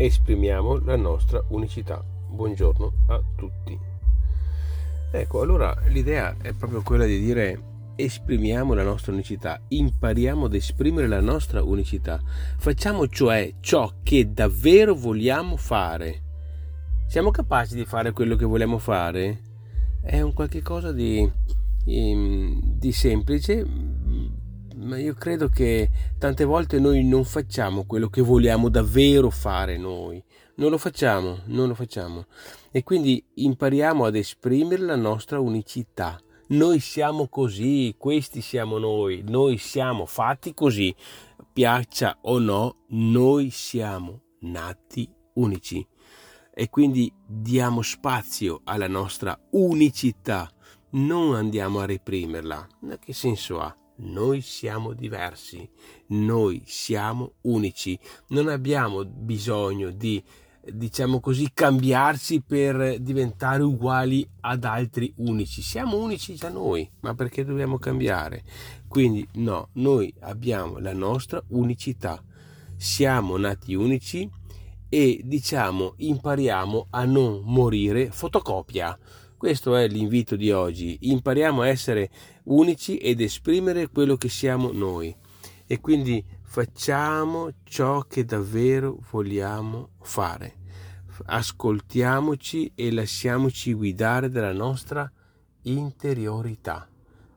[0.00, 2.02] esprimiamo la nostra unicità.
[2.28, 3.76] Buongiorno a tutti.
[5.10, 7.62] Ecco, allora l'idea è proprio quella di dire
[7.96, 12.20] esprimiamo la nostra unicità, impariamo ad esprimere la nostra unicità,
[12.58, 16.22] facciamo cioè ciò che davvero vogliamo fare.
[17.08, 19.40] Siamo capaci di fare quello che vogliamo fare?
[20.00, 21.28] È un qualche cosa di,
[21.86, 23.66] ehm, di semplice,
[24.88, 30.22] ma io credo che tante volte noi non facciamo quello che vogliamo davvero fare noi.
[30.56, 32.24] Non lo facciamo, non lo facciamo.
[32.70, 36.18] E quindi impariamo ad esprimere la nostra unicità.
[36.48, 40.94] Noi siamo così, questi siamo noi, noi siamo fatti così,
[41.52, 45.86] piaccia o no, noi siamo nati unici
[46.54, 50.50] e quindi diamo spazio alla nostra unicità,
[50.92, 52.66] non andiamo a reprimerla.
[52.98, 53.76] Che senso ha?
[54.00, 55.68] Noi siamo diversi,
[56.08, 57.98] noi siamo unici,
[58.28, 60.22] non abbiamo bisogno di,
[60.72, 65.62] diciamo così, cambiarci per diventare uguali ad altri unici.
[65.62, 68.44] Siamo unici già noi, ma perché dobbiamo cambiare?
[68.86, 72.22] Quindi no, noi abbiamo la nostra unicità,
[72.76, 74.30] siamo nati unici
[74.88, 78.96] e diciamo impariamo a non morire fotocopia.
[79.38, 80.98] Questo è l'invito di oggi.
[81.02, 82.10] Impariamo a essere
[82.46, 85.14] unici ed esprimere quello che siamo noi.
[85.64, 90.56] E quindi facciamo ciò che davvero vogliamo fare.
[91.26, 95.08] Ascoltiamoci e lasciamoci guidare dalla nostra
[95.62, 96.88] interiorità.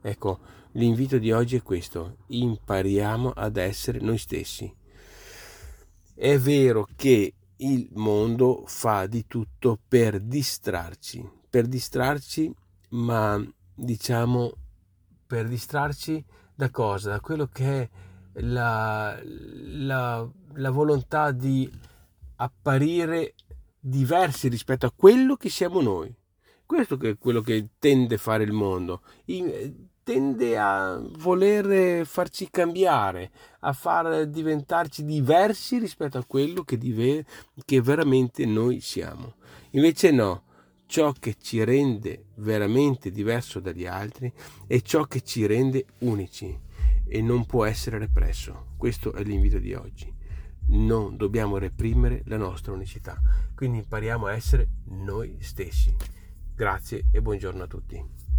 [0.00, 0.38] Ecco,
[0.72, 2.16] l'invito di oggi è questo.
[2.28, 4.74] Impariamo ad essere noi stessi.
[6.14, 12.54] È vero che il mondo fa di tutto per distrarci, per distrarci,
[12.90, 14.52] ma diciamo
[15.26, 17.10] per distrarci da cosa?
[17.10, 17.88] Da quello che è
[18.34, 21.70] la, la, la volontà di
[22.36, 23.34] apparire
[23.78, 26.14] diversi rispetto a quello che siamo noi.
[26.64, 29.02] Questo è quello che tende a fare il mondo.
[30.02, 37.24] Tende a voler farci cambiare, a far diventarci diversi rispetto a quello che, dive,
[37.64, 39.34] che veramente noi siamo.
[39.70, 40.44] Invece no,
[40.90, 44.32] ciò che ci rende veramente diverso dagli altri
[44.66, 46.58] è ciò che ci rende unici
[47.06, 48.72] e non può essere represso.
[48.76, 50.12] Questo è l'invito di oggi.
[50.70, 53.20] Non dobbiamo reprimere la nostra unicità,
[53.54, 55.94] quindi impariamo a essere noi stessi.
[56.56, 58.29] Grazie e buongiorno a tutti.